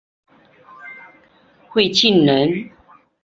[1.69, 2.71] 讳庆仁。